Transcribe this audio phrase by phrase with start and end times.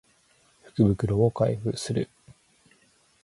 [0.63, 2.09] 福袋を開封する